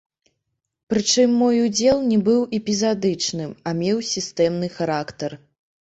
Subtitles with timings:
[0.93, 5.41] Прычым мой удзел не быў эпізадычным, а меў сістэмны характар.